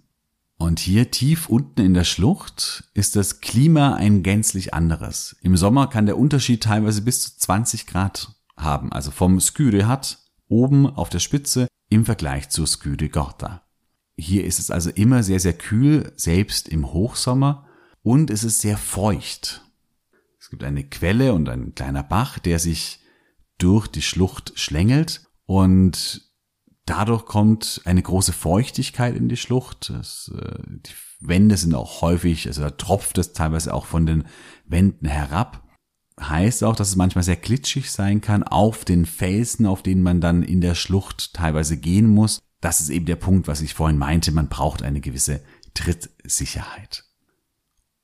Und 0.57 0.79
hier 0.79 1.09
tief 1.09 1.49
unten 1.49 1.81
in 1.81 1.95
der 1.95 2.03
Schlucht 2.03 2.83
ist 2.93 3.15
das 3.15 3.41
Klima 3.41 3.95
ein 3.95 4.21
gänzlich 4.21 4.75
anderes. 4.75 5.35
Im 5.41 5.57
Sommer 5.57 5.87
kann 5.87 6.05
der 6.05 6.19
Unterschied 6.19 6.61
teilweise 6.61 7.01
bis 7.01 7.23
zu 7.23 7.37
20 7.39 7.87
Grad 7.87 8.35
haben, 8.55 8.91
also 8.91 9.09
vom 9.09 9.39
Sküdehat 9.39 10.19
oben 10.47 10.85
auf 10.85 11.09
der 11.09 11.19
Spitze 11.19 11.67
im 11.89 12.05
Vergleich 12.05 12.49
zur 12.49 12.67
Sküde 12.67 13.09
Gorta. 13.09 13.63
Hier 14.21 14.45
ist 14.45 14.59
es 14.59 14.69
also 14.69 14.91
immer 14.91 15.23
sehr, 15.23 15.39
sehr 15.39 15.53
kühl, 15.53 16.13
selbst 16.15 16.69
im 16.69 16.93
Hochsommer, 16.93 17.65
und 18.03 18.29
es 18.29 18.43
ist 18.43 18.61
sehr 18.61 18.77
feucht. 18.77 19.61
Es 20.39 20.51
gibt 20.51 20.63
eine 20.63 20.83
Quelle 20.83 21.33
und 21.33 21.49
ein 21.49 21.73
kleiner 21.73 22.03
Bach, 22.03 22.37
der 22.37 22.59
sich 22.59 22.99
durch 23.57 23.87
die 23.87 24.03
Schlucht 24.03 24.53
schlängelt 24.55 25.27
und 25.45 26.29
dadurch 26.85 27.25
kommt 27.25 27.81
eine 27.85 28.01
große 28.01 28.31
Feuchtigkeit 28.33 29.15
in 29.15 29.27
die 29.27 29.37
Schlucht. 29.37 29.89
Das, 29.89 30.31
äh, 30.35 30.59
die 30.67 30.93
Wände 31.19 31.57
sind 31.57 31.73
auch 31.73 32.01
häufig, 32.01 32.47
also 32.47 32.61
da 32.61 32.69
tropft 32.71 33.17
es 33.17 33.33
teilweise 33.33 33.73
auch 33.73 33.87
von 33.87 34.05
den 34.05 34.25
Wänden 34.65 35.07
herab. 35.07 35.67
Heißt 36.19 36.63
auch, 36.63 36.75
dass 36.75 36.89
es 36.89 36.95
manchmal 36.95 37.23
sehr 37.23 37.37
glitschig 37.37 37.91
sein 37.91 38.21
kann 38.21 38.43
auf 38.43 38.85
den 38.85 39.07
Felsen, 39.07 39.65
auf 39.65 39.81
denen 39.81 40.03
man 40.03 40.21
dann 40.21 40.43
in 40.43 40.61
der 40.61 40.75
Schlucht 40.75 41.33
teilweise 41.33 41.77
gehen 41.77 42.07
muss. 42.07 42.41
Das 42.61 42.79
ist 42.79 42.89
eben 42.89 43.05
der 43.05 43.15
Punkt, 43.15 43.47
was 43.47 43.61
ich 43.61 43.73
vorhin 43.73 43.97
meinte. 43.97 44.31
Man 44.31 44.47
braucht 44.47 44.83
eine 44.83 45.01
gewisse 45.01 45.41
Trittsicherheit. 45.73 47.03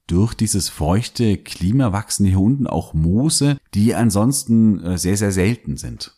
Durch 0.07 0.33
dieses 0.33 0.69
feuchte 0.69 1.37
Klima 1.37 1.91
wachsen 1.91 2.25
hier 2.25 2.39
unten 2.39 2.65
auch 2.65 2.93
Moose, 2.93 3.57
die 3.73 3.93
ansonsten 3.93 4.81
äh, 4.83 4.97
sehr, 4.97 5.17
sehr 5.17 5.31
selten 5.31 5.77
sind. 5.77 6.15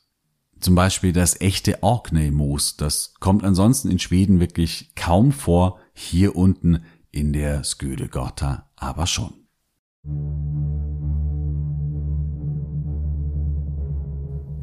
Zum 0.59 0.75
Beispiel 0.75 1.13
das 1.13 1.41
echte 1.41 1.81
Orkney-Moos. 1.81 2.77
Das 2.77 3.15
kommt 3.19 3.43
ansonsten 3.43 3.89
in 3.89 3.99
Schweden 3.99 4.39
wirklich 4.39 4.93
kaum 4.95 5.31
vor. 5.31 5.79
Hier 5.93 6.35
unten 6.35 6.83
in 7.11 7.33
der 7.33 7.63
Sködegorta 7.63 8.69
aber 8.75 9.07
schon. 9.07 9.33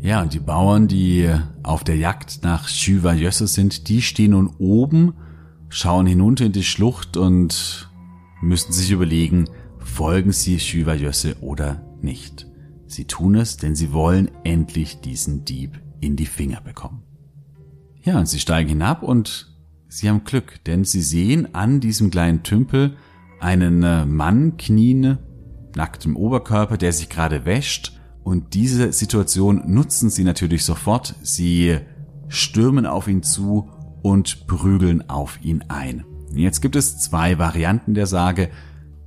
Ja, 0.00 0.22
und 0.22 0.34
die 0.34 0.40
Bauern, 0.40 0.88
die 0.88 1.28
auf 1.62 1.82
der 1.82 1.96
Jagd 1.96 2.40
nach 2.42 2.68
Jösse 2.68 3.46
sind, 3.46 3.88
die 3.88 4.02
stehen 4.02 4.32
nun 4.32 4.54
oben, 4.58 5.14
schauen 5.68 6.06
hinunter 6.06 6.46
in 6.46 6.52
die 6.52 6.62
Schlucht 6.62 7.16
und 7.16 7.90
müssen 8.40 8.72
sich 8.72 8.90
überlegen, 8.90 9.48
folgen 9.78 10.32
sie 10.32 10.56
Jösse 10.56 11.36
oder 11.40 11.82
nicht. 12.02 12.46
Sie 12.86 13.06
tun 13.06 13.34
es, 13.34 13.56
denn 13.56 13.74
sie 13.74 13.92
wollen 13.92 14.30
endlich 14.44 15.00
diesen 15.00 15.44
Dieb 15.44 15.80
in 16.00 16.16
die 16.16 16.26
Finger 16.26 16.60
bekommen. 16.60 17.02
Ja, 18.02 18.18
und 18.18 18.26
sie 18.26 18.38
steigen 18.38 18.68
hinab 18.68 19.02
und 19.02 19.52
sie 19.88 20.08
haben 20.08 20.24
Glück, 20.24 20.62
denn 20.64 20.84
sie 20.84 21.02
sehen 21.02 21.54
an 21.54 21.80
diesem 21.80 22.10
kleinen 22.10 22.44
Tümpel 22.44 22.96
einen 23.40 23.82
äh, 23.82 24.06
Mann 24.06 24.56
knien, 24.56 25.18
nackt 25.74 26.06
im 26.06 26.16
Oberkörper, 26.16 26.76
der 26.76 26.92
sich 26.92 27.08
gerade 27.08 27.44
wäscht. 27.44 27.95
Und 28.26 28.54
diese 28.54 28.92
Situation 28.92 29.62
nutzen 29.72 30.10
sie 30.10 30.24
natürlich 30.24 30.64
sofort. 30.64 31.14
Sie 31.22 31.78
stürmen 32.26 32.84
auf 32.84 33.06
ihn 33.06 33.22
zu 33.22 33.70
und 34.02 34.48
prügeln 34.48 35.08
auf 35.08 35.38
ihn 35.44 35.62
ein. 35.68 36.04
Jetzt 36.34 36.60
gibt 36.60 36.74
es 36.74 36.98
zwei 36.98 37.38
Varianten 37.38 37.94
der 37.94 38.08
Sage. 38.08 38.50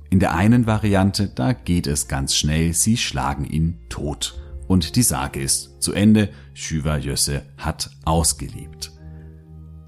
In 0.08 0.20
der 0.20 0.34
einen 0.34 0.66
Variante, 0.66 1.28
da 1.28 1.52
geht 1.52 1.86
es 1.86 2.08
ganz 2.08 2.34
schnell, 2.34 2.72
sie 2.72 2.96
schlagen 2.96 3.44
ihn 3.44 3.76
tot 3.90 4.40
und 4.68 4.96
die 4.96 5.02
Sage 5.02 5.42
ist 5.42 5.82
zu 5.82 5.92
Ende. 5.92 6.30
Shiva 6.54 6.96
Jösse 6.96 7.42
hat 7.58 7.90
ausgelebt. 8.06 8.90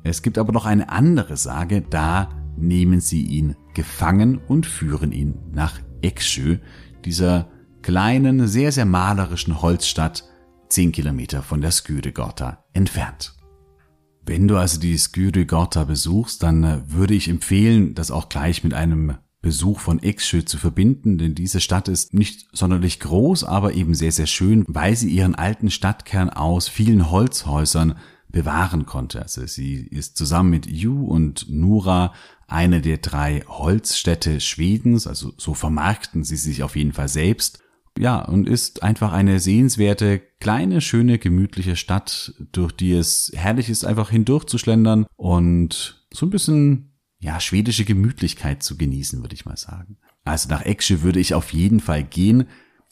Es 0.04 0.20
gibt 0.20 0.36
aber 0.36 0.52
noch 0.52 0.66
eine 0.66 0.90
andere 0.90 1.38
Sage, 1.38 1.80
da 1.80 2.28
nehmen 2.58 3.00
sie 3.00 3.22
ihn 3.22 3.56
gefangen 3.72 4.42
und 4.46 4.66
führen 4.66 5.10
ihn 5.10 5.38
nach 5.54 5.80
Eksjö, 6.02 6.58
dieser 7.06 7.48
kleinen, 7.82 8.46
sehr, 8.46 8.72
sehr 8.72 8.86
malerischen 8.86 9.60
Holzstadt, 9.60 10.24
zehn 10.68 10.92
Kilometer 10.92 11.42
von 11.42 11.60
der 11.60 11.70
Skydegorta 11.70 12.64
entfernt. 12.72 13.34
Wenn 14.24 14.46
du 14.46 14.56
also 14.56 14.78
die 14.78 14.96
Skydegorta 14.96 15.84
besuchst, 15.84 16.42
dann 16.42 16.64
äh, 16.64 16.80
würde 16.86 17.14
ich 17.14 17.28
empfehlen, 17.28 17.94
das 17.94 18.10
auch 18.10 18.28
gleich 18.28 18.62
mit 18.62 18.72
einem 18.72 19.16
Besuch 19.42 19.80
von 19.80 19.98
Eksjö 19.98 20.44
zu 20.44 20.56
verbinden, 20.56 21.18
denn 21.18 21.34
diese 21.34 21.60
Stadt 21.60 21.88
ist 21.88 22.14
nicht 22.14 22.46
sonderlich 22.52 23.00
groß, 23.00 23.42
aber 23.42 23.74
eben 23.74 23.94
sehr, 23.94 24.12
sehr 24.12 24.28
schön, 24.28 24.64
weil 24.68 24.94
sie 24.94 25.10
ihren 25.10 25.34
alten 25.34 25.68
Stadtkern 25.68 26.30
aus 26.30 26.68
vielen 26.68 27.10
Holzhäusern 27.10 27.96
bewahren 28.28 28.86
konnte. 28.86 29.20
Also 29.20 29.44
sie 29.46 29.74
ist 29.74 30.16
zusammen 30.16 30.50
mit 30.50 30.66
Ju 30.66 31.04
und 31.06 31.46
Nura 31.50 32.14
eine 32.46 32.80
der 32.80 32.98
drei 32.98 33.42
Holzstädte 33.48 34.40
Schwedens, 34.40 35.08
also 35.08 35.32
so 35.36 35.54
vermarkten 35.54 36.22
sie 36.22 36.36
sich 36.36 36.62
auf 36.62 36.76
jeden 36.76 36.92
Fall 36.92 37.08
selbst. 37.08 37.60
Ja, 37.98 38.22
und 38.24 38.48
ist 38.48 38.82
einfach 38.82 39.12
eine 39.12 39.38
sehenswerte, 39.38 40.20
kleine, 40.40 40.80
schöne, 40.80 41.18
gemütliche 41.18 41.76
Stadt, 41.76 42.34
durch 42.52 42.72
die 42.72 42.92
es 42.92 43.30
herrlich 43.34 43.68
ist, 43.68 43.84
einfach 43.84 44.10
hindurchzuschlendern 44.10 45.06
und 45.16 46.06
so 46.12 46.26
ein 46.26 46.30
bisschen, 46.30 46.92
ja, 47.18 47.38
schwedische 47.38 47.84
Gemütlichkeit 47.84 48.62
zu 48.62 48.76
genießen, 48.76 49.20
würde 49.20 49.34
ich 49.34 49.44
mal 49.44 49.56
sagen. 49.56 49.98
Also 50.24 50.48
nach 50.48 50.64
Eksche 50.64 51.02
würde 51.02 51.20
ich 51.20 51.34
auf 51.34 51.52
jeden 51.52 51.80
Fall 51.80 52.02
gehen. 52.02 52.46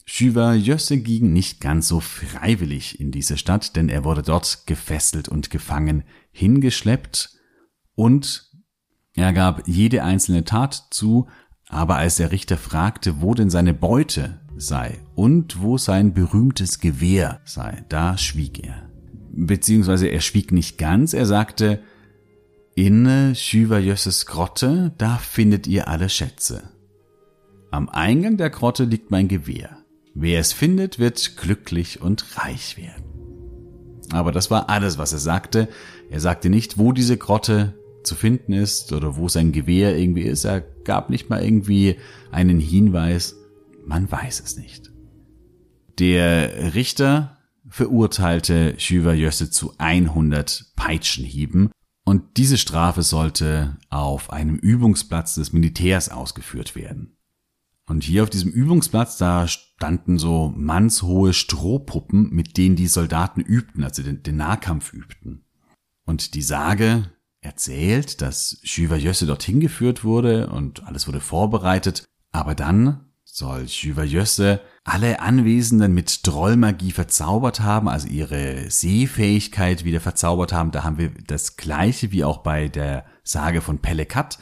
Schüver 0.05 0.53
Jösse 0.53 0.97
ging 0.97 1.33
nicht 1.33 1.61
ganz 1.61 1.87
so 1.87 1.99
freiwillig 1.99 2.99
in 2.99 3.11
diese 3.11 3.37
Stadt, 3.37 3.75
denn 3.75 3.89
er 3.89 4.03
wurde 4.03 4.21
dort 4.21 4.63
gefesselt 4.65 5.29
und 5.29 5.49
gefangen 5.49 6.03
hingeschleppt 6.31 7.31
und 7.95 8.51
er 9.13 9.33
gab 9.33 9.67
jede 9.67 10.03
einzelne 10.03 10.43
Tat 10.43 10.87
zu, 10.91 11.27
aber 11.67 11.97
als 11.97 12.17
der 12.17 12.31
Richter 12.31 12.57
fragte, 12.57 13.21
wo 13.21 13.33
denn 13.33 13.49
seine 13.49 13.73
Beute 13.73 14.40
sei 14.61 14.99
und 15.15 15.61
wo 15.61 15.77
sein 15.77 16.13
berühmtes 16.13 16.79
Gewehr 16.79 17.41
sei, 17.45 17.83
da 17.89 18.17
schwieg 18.17 18.63
er. 18.63 18.89
Beziehungsweise 19.33 20.07
er 20.07 20.21
schwieg 20.21 20.51
nicht 20.51 20.77
ganz, 20.77 21.13
er 21.13 21.25
sagte, 21.25 21.81
in 22.75 23.35
Schüverjösses 23.35 24.25
Grotte, 24.25 24.93
da 24.97 25.17
findet 25.17 25.67
ihr 25.67 25.87
alle 25.87 26.09
Schätze. 26.09 26.63
Am 27.69 27.89
Eingang 27.89 28.37
der 28.37 28.49
Grotte 28.49 28.85
liegt 28.85 29.11
mein 29.11 29.27
Gewehr. 29.27 29.77
Wer 30.13 30.39
es 30.39 30.51
findet, 30.51 30.99
wird 30.99 31.37
glücklich 31.37 32.01
und 32.01 32.37
reich 32.37 32.77
werden. 32.77 33.05
Aber 34.11 34.31
das 34.31 34.51
war 34.51 34.69
alles, 34.69 34.97
was 34.97 35.13
er 35.13 35.19
sagte. 35.19 35.69
Er 36.09 36.19
sagte 36.19 36.49
nicht, 36.49 36.77
wo 36.77 36.91
diese 36.91 37.17
Grotte 37.17 37.73
zu 38.03 38.15
finden 38.15 38.53
ist 38.53 38.91
oder 38.91 39.15
wo 39.15 39.29
sein 39.29 39.51
Gewehr 39.51 39.97
irgendwie 39.97 40.23
ist. 40.23 40.43
Er 40.43 40.61
gab 40.61 41.09
nicht 41.09 41.29
mal 41.29 41.43
irgendwie 41.43 41.97
einen 42.31 42.59
Hinweis. 42.59 43.37
Man 43.85 44.11
weiß 44.11 44.41
es 44.41 44.57
nicht. 44.57 44.91
Der 45.99 46.73
Richter 46.73 47.37
verurteilte 47.67 48.79
Schüver 48.79 49.13
Jösse 49.13 49.49
zu 49.49 49.73
100 49.77 50.73
Peitschenhieben 50.75 51.71
und 52.03 52.37
diese 52.37 52.57
Strafe 52.57 53.03
sollte 53.03 53.77
auf 53.89 54.31
einem 54.31 54.55
Übungsplatz 54.55 55.35
des 55.35 55.53
Militärs 55.53 56.09
ausgeführt 56.09 56.75
werden. 56.75 57.17
Und 57.87 58.03
hier 58.03 58.23
auf 58.23 58.29
diesem 58.29 58.51
Übungsplatz, 58.51 59.17
da 59.17 59.47
standen 59.47 60.17
so 60.17 60.53
mannshohe 60.55 61.33
Strohpuppen, 61.33 62.29
mit 62.31 62.57
denen 62.57 62.75
die 62.75 62.87
Soldaten 62.87 63.41
übten, 63.41 63.83
also 63.83 64.01
den, 64.01 64.23
den 64.23 64.37
Nahkampf 64.37 64.93
übten. 64.93 65.45
Und 66.05 66.33
die 66.33 66.41
Sage 66.41 67.11
erzählt, 67.41 68.21
dass 68.21 68.59
Schüver 68.63 68.95
Jösse 68.95 69.25
dorthin 69.25 69.59
geführt 69.59 70.03
wurde 70.03 70.49
und 70.49 70.83
alles 70.85 71.07
wurde 71.07 71.19
vorbereitet, 71.19 72.05
aber 72.31 72.55
dann 72.55 73.10
soll 73.33 73.67
Schüver 73.67 74.03
Jösse 74.03 74.61
alle 74.83 75.19
Anwesenden 75.19 75.93
mit 75.93 76.23
Trollmagie 76.23 76.91
verzaubert 76.91 77.61
haben, 77.61 77.87
also 77.87 78.07
ihre 78.07 78.69
Sehfähigkeit 78.69 79.85
wieder 79.85 80.01
verzaubert 80.01 80.53
haben. 80.53 80.71
Da 80.71 80.83
haben 80.83 80.97
wir 80.97 81.11
das 81.27 81.55
gleiche 81.55 82.11
wie 82.11 82.23
auch 82.23 82.39
bei 82.39 82.67
der 82.67 83.05
Sage 83.23 83.61
von 83.61 83.79
Pellekat, 83.79 84.39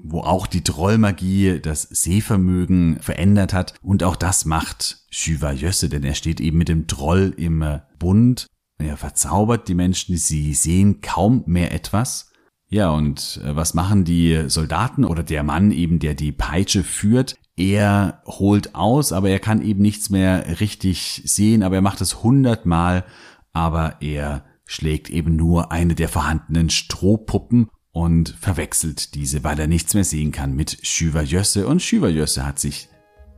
wo 0.00 0.20
auch 0.20 0.46
die 0.46 0.62
Trollmagie 0.62 1.58
das 1.60 1.82
Sehvermögen 1.82 3.00
verändert 3.00 3.52
hat. 3.52 3.74
Und 3.82 4.04
auch 4.04 4.16
das 4.16 4.44
macht 4.44 5.04
Schüva 5.10 5.52
Jösse, 5.52 5.88
denn 5.88 6.04
er 6.04 6.14
steht 6.14 6.40
eben 6.40 6.58
mit 6.58 6.68
dem 6.68 6.86
Troll 6.86 7.34
im 7.36 7.80
Bund. 7.98 8.46
Er 8.78 8.96
verzaubert 8.96 9.66
die 9.68 9.74
Menschen, 9.74 10.16
sie 10.16 10.54
sehen 10.54 11.00
kaum 11.00 11.42
mehr 11.46 11.72
etwas. 11.72 12.30
Ja, 12.70 12.90
und 12.90 13.40
äh, 13.42 13.56
was 13.56 13.72
machen 13.72 14.04
die 14.04 14.44
Soldaten 14.48 15.04
oder 15.04 15.22
der 15.22 15.42
Mann 15.42 15.70
eben, 15.70 15.98
der 15.98 16.14
die 16.14 16.32
Peitsche 16.32 16.84
führt? 16.84 17.36
Er 17.58 18.22
holt 18.24 18.76
aus, 18.76 19.12
aber 19.12 19.30
er 19.30 19.40
kann 19.40 19.62
eben 19.62 19.82
nichts 19.82 20.10
mehr 20.10 20.60
richtig 20.60 21.22
sehen, 21.24 21.64
aber 21.64 21.74
er 21.74 21.82
macht 21.82 22.00
es 22.00 22.22
hundertmal, 22.22 23.04
aber 23.52 24.00
er 24.00 24.44
schlägt 24.64 25.10
eben 25.10 25.34
nur 25.34 25.72
eine 25.72 25.96
der 25.96 26.08
vorhandenen 26.08 26.70
Strohpuppen 26.70 27.68
und 27.90 28.28
verwechselt 28.28 29.16
diese, 29.16 29.42
weil 29.42 29.58
er 29.58 29.66
nichts 29.66 29.94
mehr 29.94 30.04
sehen 30.04 30.30
kann 30.30 30.54
mit 30.54 30.78
Schüverjösse 30.86 31.66
und 31.66 31.82
Schüverjösse 31.82 32.46
hat 32.46 32.60
sich 32.60 32.90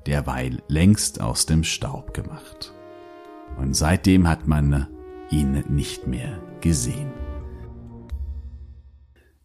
derweil 0.07 0.63
längst 0.69 1.23
aus 1.23 1.47
dem 1.47 1.65
Staub 1.65 2.13
gemacht. 2.13 2.75
Und 3.57 3.73
seitdem 3.73 4.29
hat 4.29 4.47
man 4.47 4.87
ihn 5.31 5.65
nicht 5.71 6.07
mehr 6.07 6.43
gesehen. 6.61 7.11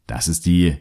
Das 0.05 0.27
ist 0.27 0.45
die 0.45 0.75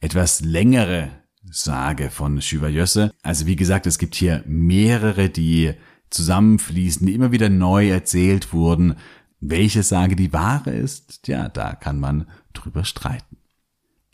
etwas 0.00 0.40
längere 0.40 1.25
Sage 1.50 2.10
von 2.10 2.40
Schüverjösse. 2.40 3.12
Also 3.22 3.46
wie 3.46 3.56
gesagt, 3.56 3.86
es 3.86 3.98
gibt 3.98 4.14
hier 4.14 4.42
mehrere, 4.46 5.28
die 5.28 5.74
zusammenfließen, 6.10 7.06
die 7.06 7.14
immer 7.14 7.32
wieder 7.32 7.48
neu 7.48 7.88
erzählt 7.90 8.52
wurden. 8.52 8.96
Welche 9.40 9.82
Sage 9.82 10.16
die 10.16 10.32
wahre 10.32 10.70
ist, 10.70 11.28
ja, 11.28 11.48
da 11.48 11.74
kann 11.74 12.00
man 12.00 12.28
drüber 12.52 12.84
streiten. 12.84 13.36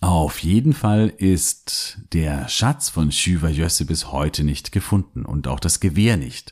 Auf 0.00 0.40
jeden 0.40 0.72
Fall 0.72 1.08
ist 1.16 2.00
der 2.12 2.48
Schatz 2.48 2.88
von 2.88 3.12
Schüver 3.12 3.50
Jösse 3.50 3.84
bis 3.84 4.10
heute 4.10 4.42
nicht 4.42 4.72
gefunden 4.72 5.24
und 5.24 5.46
auch 5.46 5.60
das 5.60 5.78
Gewehr 5.78 6.16
nicht. 6.16 6.50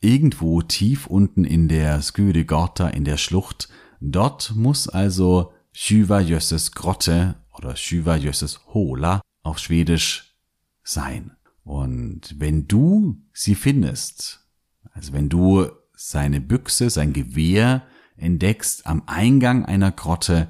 Irgendwo 0.00 0.60
tief 0.62 1.06
unten 1.06 1.44
in 1.44 1.68
der 1.68 2.02
Sküde 2.02 2.44
Gorta 2.44 2.88
in 2.88 3.04
der 3.04 3.16
Schlucht, 3.16 3.68
dort 4.00 4.54
muss 4.56 4.88
also 4.88 5.52
Schüver 5.72 6.20
Jösses 6.20 6.72
Grotte 6.72 7.36
oder 7.52 7.76
Schüver 7.76 8.16
Jösses 8.16 8.60
Hola 8.74 9.20
auf 9.42 9.58
Schwedisch 9.58 10.36
sein. 10.82 11.36
Und 11.62 12.34
wenn 12.38 12.66
du 12.66 13.22
sie 13.32 13.54
findest, 13.54 14.46
also 14.92 15.12
wenn 15.12 15.28
du 15.28 15.70
seine 15.94 16.40
Büchse, 16.40 16.90
sein 16.90 17.12
Gewehr 17.12 17.86
entdeckst 18.16 18.86
am 18.86 19.02
Eingang 19.06 19.64
einer 19.64 19.92
Grotte, 19.92 20.48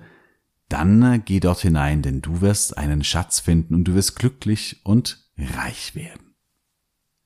dann 0.69 1.25
geh 1.25 1.41
dort 1.41 1.61
hinein, 1.61 2.03
denn 2.03 2.23
du 2.23 2.41
wirst 2.41 2.79
einen 2.79 3.03
Schatz 3.03 3.41
finden 3.41 3.75
und 3.75 3.85
du 3.85 3.95
wirst 3.95 4.17
glücklich 4.17 4.81
und 4.85 5.29
reich 5.37 5.95
werden. 5.95 6.37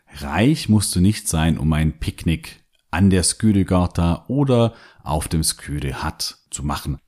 Reich 0.07 0.69
musst 0.69 0.95
du 0.97 1.01
nicht 1.01 1.29
sein, 1.29 1.59
um 1.59 1.73
ein 1.73 1.99
Picknick 1.99 2.65
an 2.91 3.11
der 3.11 3.23
Sküdegata 3.23 4.25
oder 4.29 4.75
auf 5.03 5.29
dem 5.29 5.43
Sküde 5.43 5.95
zu 6.51 6.63
machen. 6.63 6.99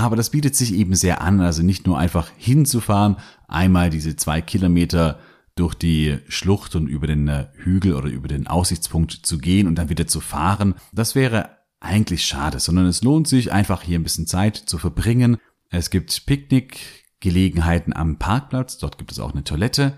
Aber 0.00 0.16
das 0.16 0.30
bietet 0.30 0.56
sich 0.56 0.74
eben 0.74 0.94
sehr 0.94 1.20
an, 1.20 1.40
also 1.40 1.62
nicht 1.62 1.86
nur 1.86 1.98
einfach 1.98 2.30
hinzufahren, 2.36 3.16
einmal 3.48 3.90
diese 3.90 4.16
zwei 4.16 4.40
Kilometer 4.40 5.18
durch 5.56 5.74
die 5.74 6.18
Schlucht 6.28 6.74
und 6.74 6.86
über 6.86 7.06
den 7.06 7.28
äh, 7.28 7.48
Hügel 7.54 7.94
oder 7.94 8.08
über 8.08 8.28
den 8.28 8.46
Aussichtspunkt 8.46 9.12
zu 9.12 9.38
gehen 9.38 9.66
und 9.66 9.76
dann 9.76 9.88
wieder 9.88 10.06
zu 10.06 10.20
fahren. 10.20 10.74
Das 10.92 11.14
wäre 11.14 11.50
eigentlich 11.80 12.24
schade, 12.24 12.60
sondern 12.60 12.86
es 12.86 13.02
lohnt 13.02 13.28
sich 13.28 13.52
einfach 13.52 13.82
hier 13.82 13.98
ein 13.98 14.02
bisschen 14.02 14.26
Zeit 14.26 14.56
zu 14.56 14.78
verbringen 14.78 15.38
es 15.70 15.90
gibt 15.90 16.26
Picknickgelegenheiten 16.26 17.94
am 17.94 18.18
Parkplatz, 18.18 18.78
dort 18.78 18.98
gibt 18.98 19.12
es 19.12 19.20
auch 19.20 19.32
eine 19.32 19.44
Toilette 19.44 19.96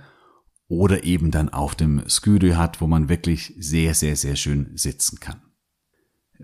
oder 0.69 1.05
eben 1.05 1.31
dann 1.31 1.49
auf 1.49 1.75
dem 1.75 2.03
Sküdö 2.09 2.57
hat, 2.57 2.81
wo 2.83 2.87
man 2.87 3.09
wirklich 3.09 3.55
sehr, 3.59 3.95
sehr, 3.95 4.17
sehr 4.17 4.37
schön 4.37 4.73
sitzen 4.77 5.19
kann. 5.19 5.41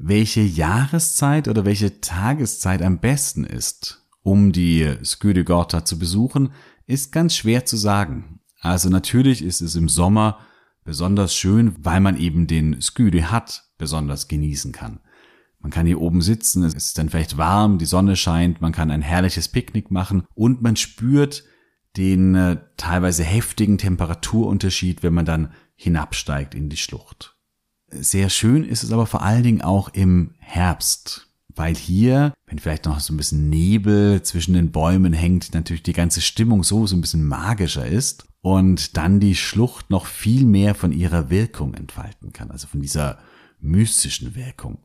Welche 0.00 0.40
Jahreszeit 0.40 1.48
oder 1.48 1.64
welche 1.64 2.00
Tageszeit 2.00 2.82
am 2.82 3.00
besten 3.00 3.44
ist, 3.44 4.06
um 4.22 4.52
die 4.52 4.96
Sküdö 5.02 5.44
Gorta 5.44 5.84
zu 5.84 5.98
besuchen, 5.98 6.52
ist 6.86 7.12
ganz 7.12 7.34
schwer 7.34 7.64
zu 7.64 7.76
sagen. 7.76 8.40
Also 8.60 8.88
natürlich 8.88 9.42
ist 9.42 9.60
es 9.60 9.74
im 9.74 9.88
Sommer 9.88 10.38
besonders 10.84 11.34
schön, 11.34 11.74
weil 11.80 12.00
man 12.00 12.16
eben 12.16 12.46
den 12.46 12.80
Sküdö 12.80 13.22
hat 13.22 13.64
besonders 13.76 14.28
genießen 14.28 14.72
kann. 14.72 15.00
Man 15.60 15.72
kann 15.72 15.86
hier 15.86 16.00
oben 16.00 16.22
sitzen, 16.22 16.62
es 16.62 16.74
ist 16.74 16.98
dann 16.98 17.08
vielleicht 17.08 17.36
warm, 17.36 17.78
die 17.78 17.84
Sonne 17.84 18.14
scheint, 18.14 18.60
man 18.60 18.72
kann 18.72 18.90
ein 18.90 19.02
herrliches 19.02 19.48
Picknick 19.48 19.90
machen 19.90 20.22
und 20.34 20.62
man 20.62 20.76
spürt 20.76 21.44
den 21.96 22.34
äh, 22.36 22.58
teilweise 22.76 23.24
heftigen 23.24 23.78
Temperaturunterschied, 23.78 25.02
wenn 25.02 25.14
man 25.14 25.24
dann 25.24 25.52
hinabsteigt 25.74 26.54
in 26.54 26.68
die 26.68 26.76
Schlucht. 26.76 27.37
Sehr 27.90 28.28
schön 28.28 28.64
ist 28.64 28.82
es 28.82 28.92
aber 28.92 29.06
vor 29.06 29.22
allen 29.22 29.42
Dingen 29.42 29.62
auch 29.62 29.88
im 29.88 30.34
Herbst, 30.38 31.28
weil 31.48 31.74
hier, 31.74 32.34
wenn 32.46 32.58
vielleicht 32.58 32.84
noch 32.84 33.00
so 33.00 33.14
ein 33.14 33.16
bisschen 33.16 33.48
Nebel 33.48 34.22
zwischen 34.22 34.52
den 34.52 34.70
Bäumen 34.70 35.12
hängt, 35.12 35.54
natürlich 35.54 35.82
die 35.82 35.94
ganze 35.94 36.20
Stimmung 36.20 36.64
so 36.64 36.86
so 36.86 36.96
ein 36.96 37.00
bisschen 37.00 37.26
magischer 37.26 37.86
ist 37.86 38.26
und 38.42 38.96
dann 38.96 39.20
die 39.20 39.34
Schlucht 39.34 39.90
noch 39.90 40.06
viel 40.06 40.44
mehr 40.44 40.74
von 40.74 40.92
ihrer 40.92 41.30
Wirkung 41.30 41.74
entfalten 41.74 42.32
kann, 42.32 42.50
also 42.50 42.66
von 42.66 42.82
dieser 42.82 43.18
mystischen 43.60 44.34
Wirkung. 44.34 44.78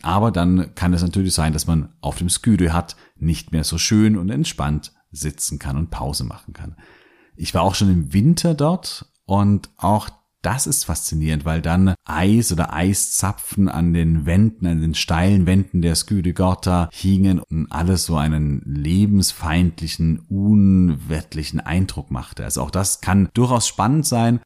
Aber 0.00 0.30
dann 0.30 0.74
kann 0.74 0.94
es 0.94 1.02
natürlich 1.02 1.34
sein, 1.34 1.52
dass 1.52 1.66
man 1.66 1.92
auf 2.00 2.16
dem 2.16 2.30
Sküdö 2.30 2.70
hat 2.70 2.96
nicht 3.16 3.52
mehr 3.52 3.64
so 3.64 3.76
schön 3.76 4.16
und 4.16 4.30
entspannt 4.30 4.92
sitzen 5.10 5.58
kann 5.58 5.76
und 5.76 5.90
Pause 5.90 6.24
machen 6.24 6.54
kann. 6.54 6.76
Ich 7.36 7.52
war 7.52 7.62
auch 7.62 7.74
schon 7.74 7.90
im 7.90 8.12
Winter 8.14 8.54
dort 8.54 9.12
und 9.26 9.68
auch 9.76 10.08
das 10.42 10.66
ist 10.66 10.84
faszinierend, 10.84 11.44
weil 11.44 11.62
dann 11.62 11.94
Eis 12.04 12.52
oder 12.52 12.72
Eiszapfen 12.72 13.68
an 13.68 13.92
den 13.94 14.26
Wänden, 14.26 14.66
an 14.66 14.80
den 14.80 14.94
steilen 14.94 15.46
Wänden 15.46 15.82
der 15.82 15.94
Sküdegorta 15.94 16.88
hingen 16.92 17.38
und 17.38 17.70
alles 17.70 18.04
so 18.04 18.16
einen 18.16 18.62
lebensfeindlichen, 18.64 20.18
unwettlichen 20.28 21.60
Eindruck 21.60 22.10
machte. 22.10 22.44
Also 22.44 22.62
auch 22.62 22.70
das 22.70 23.00
kann 23.00 23.28
durchaus 23.34 23.68
spannend 23.68 24.06
sein. 24.06 24.40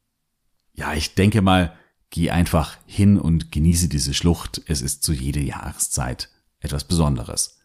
Ja, 0.75 0.93
ich 0.93 1.15
denke 1.15 1.43
mal, 1.43 1.73
geh 2.11 2.31
einfach 2.31 2.77
hin 2.87 3.19
und 3.19 3.51
genieße 3.51 3.89
diese 3.89 4.15
Schlucht. 4.15 4.63
Es 4.67 4.83
ist 4.83 5.03
zu 5.03 5.13
jeder 5.13 5.41
Jahreszeit 5.41 6.31
etwas 6.61 6.85
Besonderes. 6.85 7.59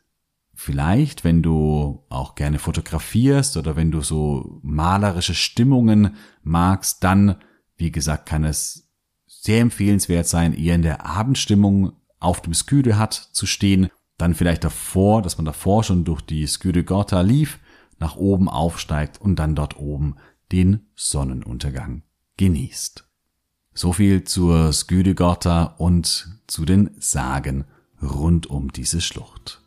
Vielleicht, 0.54 1.24
wenn 1.24 1.42
du 1.42 2.06
auch 2.10 2.36
gerne 2.36 2.60
fotografierst 2.60 3.58
oder 3.58 3.76
wenn 3.76 3.92
du 3.92 4.02
so 4.02 4.60
malerische 4.62 5.34
Stimmungen 5.34 6.16
magst, 6.44 7.04
dann, 7.04 7.38
wie 7.82 7.92
gesagt, 7.92 8.28
kann 8.28 8.46
es 8.46 8.88
sehr 9.28 9.60
empfehlenswert 9.60 10.28
sein, 10.28 10.54
eher 10.54 10.76
in 10.76 10.84
der 10.84 11.06
Abendstimmung 11.06 11.94
auf 12.20 12.42
dem 12.42 12.54
Sküde 12.54 12.98
hat 12.98 13.14
zu 13.14 13.46
stehen, 13.46 13.90
dann 14.18 14.36
vielleicht 14.36 14.64
davor, 14.64 15.22
dass 15.22 15.38
man 15.38 15.46
davor 15.46 15.84
schon 15.84 16.06
durch 16.06 16.22
die 16.22 16.48
Sküde 16.48 16.84
Gorta 16.84 17.22
lief, 17.22 17.60
nach 18.00 18.16
oben 18.16 18.48
aufsteigt 18.48 19.20
und 19.20 19.38
dann 19.38 19.56
dort 19.56 19.78
oben 19.78 20.16
den 20.52 20.88
Sonnenuntergang 20.96 22.04
genießt. 22.38 23.08
So 23.74 23.94
viel 23.94 24.24
zur 24.24 24.72
Sküde 24.74 25.16
Gorta 25.16 25.64
und 25.78 26.40
zu 26.48 26.66
den 26.66 26.92
Sagen 27.00 27.66
rund 28.02 28.48
um 28.48 28.72
diese 28.72 29.02
Schlucht 29.02 29.61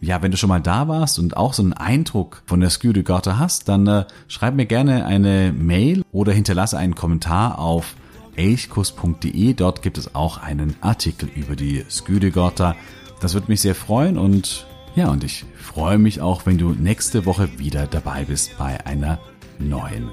ja, 0.00 0.22
wenn 0.22 0.30
du 0.30 0.36
schon 0.36 0.48
mal 0.48 0.60
da 0.60 0.88
warst 0.88 1.18
und 1.18 1.36
auch 1.36 1.54
so 1.54 1.62
einen 1.62 1.72
Eindruck 1.72 2.42
von 2.46 2.60
der 2.60 2.70
Sküdegata 2.70 3.38
hast, 3.38 3.68
dann 3.68 3.86
äh, 3.86 4.04
schreib 4.28 4.54
mir 4.54 4.66
gerne 4.66 5.06
eine 5.06 5.52
Mail 5.52 6.02
oder 6.12 6.32
hinterlasse 6.32 6.78
einen 6.78 6.94
Kommentar 6.94 7.58
auf 7.58 7.94
elchkuss.de. 8.36 9.54
Dort 9.54 9.82
gibt 9.82 9.96
es 9.98 10.14
auch 10.14 10.38
einen 10.38 10.76
Artikel 10.82 11.28
über 11.34 11.56
die 11.56 11.84
Sküdegata. 11.88 12.76
Das 13.20 13.34
würde 13.34 13.48
mich 13.48 13.62
sehr 13.62 13.74
freuen 13.74 14.18
und 14.18 14.66
ja, 14.94 15.10
und 15.10 15.24
ich 15.24 15.44
freue 15.58 15.98
mich 15.98 16.20
auch, 16.20 16.46
wenn 16.46 16.56
du 16.58 16.70
nächste 16.70 17.26
Woche 17.26 17.58
wieder 17.58 17.86
dabei 17.86 18.24
bist 18.24 18.56
bei 18.58 18.84
einer 18.86 19.18
neuen 19.58 20.10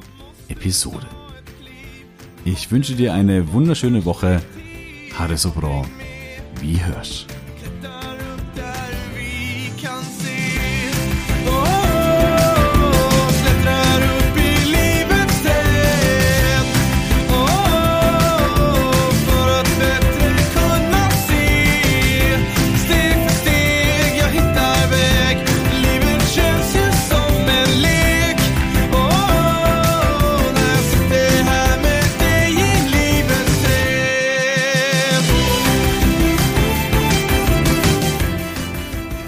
Episode. 0.50 1.08
Ich 2.46 2.70
wünsche 2.72 2.96
dir 2.96 3.14
eine 3.14 3.54
wunderschöne 3.54 4.04
Woche. 4.04 4.42
Hare 5.18 5.38
so 5.38 5.52
bra. 5.52 5.84
Wie 6.60 6.84
hörst. 6.84 7.28